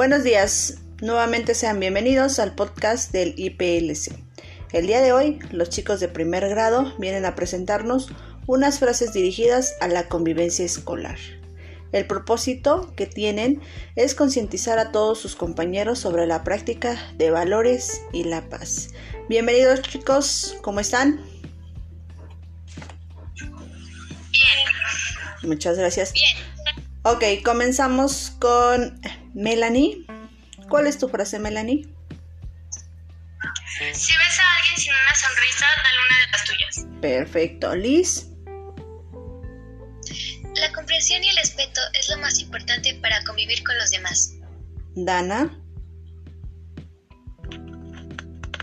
[0.00, 4.18] Buenos días, nuevamente sean bienvenidos al podcast del IPLC.
[4.72, 8.08] El día de hoy, los chicos de primer grado vienen a presentarnos
[8.46, 11.18] unas frases dirigidas a la convivencia escolar.
[11.92, 13.60] El propósito que tienen
[13.94, 18.92] es concientizar a todos sus compañeros sobre la práctica de valores y la paz.
[19.28, 21.20] Bienvenidos chicos, ¿cómo están?
[24.30, 24.64] Bien.
[25.42, 26.14] Muchas gracias.
[26.14, 26.38] Bien.
[27.02, 28.98] Ok, comenzamos con
[29.34, 30.06] Melanie.
[30.68, 31.88] ¿Cuál es tu frase, Melanie?
[33.92, 36.86] Si ves a alguien sin una sonrisa, dale una de las tuyas.
[37.00, 37.74] Perfecto.
[37.74, 38.26] Liz.
[40.56, 44.34] La comprensión y el respeto es lo más importante para convivir con los demás.
[44.96, 45.56] Dana.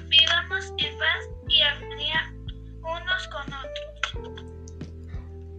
[0.07, 2.33] Vivamos en paz y armonía
[2.81, 3.77] unos con otros.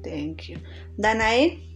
[0.04, 0.60] Thank you.
[0.96, 1.67] Danae.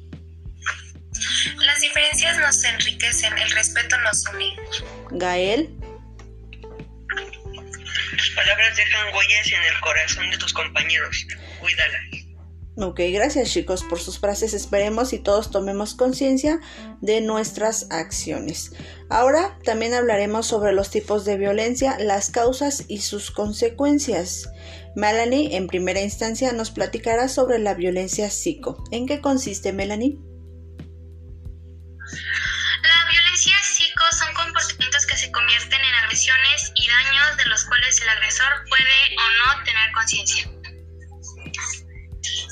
[2.43, 4.57] Nos enriquecen, el respeto nos une.
[5.13, 5.71] Gael.
[8.17, 11.25] Tus palabras dejan huellas en el corazón de tus compañeros.
[11.61, 12.03] Cuídalas.
[12.79, 14.55] Ok, gracias chicos por sus frases.
[14.55, 16.59] Esperemos y todos tomemos conciencia
[17.01, 18.73] de nuestras acciones.
[19.09, 24.49] Ahora también hablaremos sobre los tipos de violencia, las causas y sus consecuencias.
[24.97, 28.83] Melanie, en primera instancia, nos platicará sobre la violencia psico.
[28.91, 30.19] ¿En qué consiste, Melanie?
[38.69, 40.45] Puede o no tener conciencia.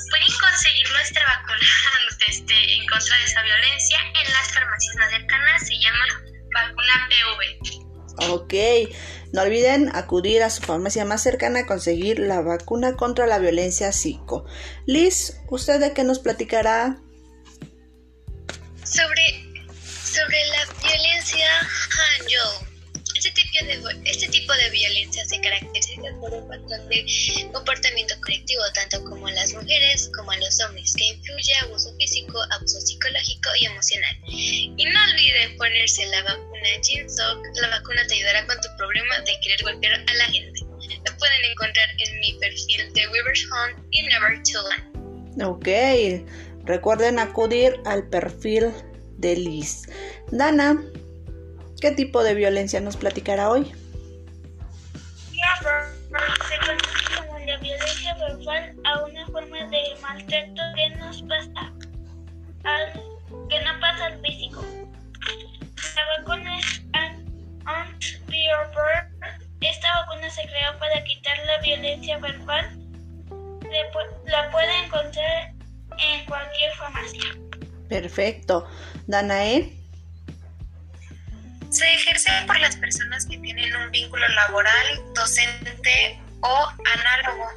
[0.09, 1.67] Pueden conseguir nuestra vacuna
[2.27, 6.05] este, en contra de esa violencia en las farmacias más cercanas, se llama
[6.53, 7.81] vacuna PV.
[8.29, 8.53] Ok,
[9.33, 13.91] no olviden acudir a su farmacia más cercana a conseguir la vacuna contra la violencia
[13.93, 14.45] psico.
[14.85, 16.97] Liz, ¿usted de qué nos platicará?
[18.83, 19.65] Sobre,
[20.03, 22.70] sobre la violencia Hanjo.
[23.51, 27.05] De, este tipo de violencia se caracteriza por un patrón de
[27.51, 32.39] comportamiento colectivo, tanto como a las mujeres como a los hombres, que influye abuso físico,
[32.51, 34.17] abuso psicológico y emocional.
[34.27, 39.39] Y no olviden ponerse la vacuna Ginsok, la vacuna te ayudará con tu problema de
[39.43, 40.61] querer golpear a la gente.
[41.05, 45.43] Lo pueden encontrar en mi perfil de Weaver's Home y Never to Land.
[45.43, 45.67] Ok,
[46.65, 48.71] recuerden acudir al perfil
[49.17, 49.83] de Liz.
[50.31, 50.81] Dana,
[51.81, 53.73] ¿qué tipo de violencia nos platicará hoy?
[55.61, 61.73] Se conoce como la violencia verbal a una forma de maltrato que nos pasa
[62.63, 62.93] al,
[63.49, 64.63] que no pasa al físico.
[65.95, 66.81] La vacuna es
[67.65, 69.09] anti-verbal.
[69.61, 72.77] Esta vacuna se creó para quitar la violencia verbal.
[74.25, 75.53] La pueden encontrar
[75.97, 77.35] en cualquier farmacia.
[77.89, 78.67] Perfecto.
[79.07, 79.80] Danae.
[81.71, 87.47] Se ejerce por las personas que tienen un vínculo laboral, docente o análogo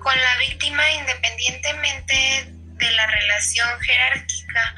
[0.00, 4.74] con la víctima independientemente de la relación jerárquica.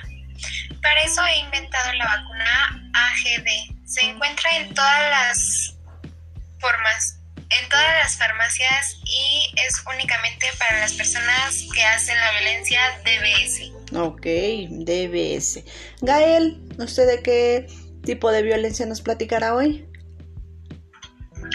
[0.80, 3.86] Para eso he inventado la vacuna AGD.
[3.86, 5.74] Se encuentra en todas las
[6.58, 12.80] formas, en todas las farmacias y es únicamente para las personas que hacen la violencia
[13.04, 13.94] DBS.
[13.94, 14.24] Ok,
[14.70, 15.64] DBS.
[16.00, 17.66] Gael, ¿usted de qué
[18.04, 19.86] tipo de violencia nos platicará hoy?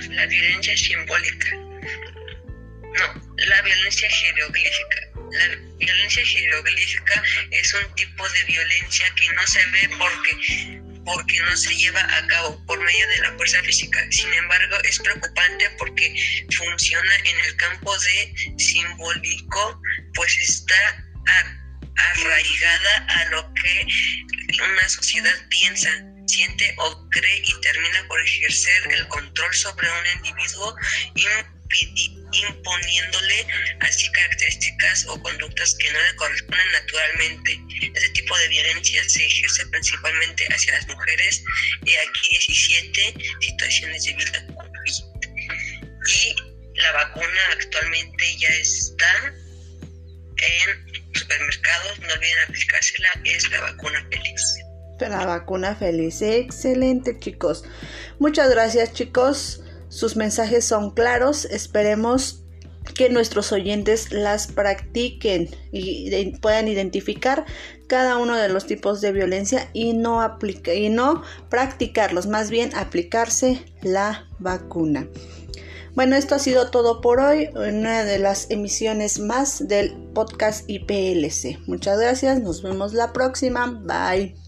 [0.10, 1.56] La violencia simbólica.
[1.56, 4.98] No, la violencia jeroglífica.
[5.32, 11.56] La violencia jeroglífica es un tipo de violencia que no se ve porque porque no
[11.56, 14.04] se lleva a cabo por medio de la fuerza física.
[14.10, 16.16] Sin embargo, es preocupante porque
[16.58, 19.82] funciona en el campo de simbólico,
[20.16, 21.06] pues está
[21.96, 23.88] arraigada a lo que
[24.64, 25.90] una sociedad piensa,
[26.36, 30.76] siente o cree y termina por ejercer el control sobre un individuo
[32.32, 33.48] imponiéndole
[33.80, 37.60] así características o conductas que no le corresponden naturalmente.
[37.96, 41.44] Este tipo de violencia se ejerce principalmente hacia las mujeres
[41.86, 44.48] y aquí 17 situaciones de vida
[46.08, 46.36] y
[46.82, 49.34] la vacuna actualmente ya está
[50.38, 54.65] en supermercados, no olviden aplicársela, es la vacuna feliz.
[55.00, 57.64] La vacuna feliz, excelente chicos.
[58.20, 59.62] Muchas gracias chicos.
[59.90, 61.46] Sus mensajes son claros.
[61.46, 62.46] Esperemos
[62.94, 67.46] que nuestros oyentes las practiquen y puedan identificar
[67.88, 72.74] cada uno de los tipos de violencia y no aplica y no practicarlos, más bien
[72.76, 75.08] aplicarse la vacuna.
[75.94, 81.68] Bueno, esto ha sido todo por hoy una de las emisiones más del podcast IPLC.
[81.68, 83.82] Muchas gracias, nos vemos la próxima.
[83.84, 84.45] Bye.